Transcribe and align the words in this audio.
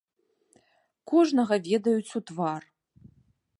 Кожнага 1.11 1.55
ведаюць 1.69 2.15
у 2.21 2.25
твар. 2.33 2.61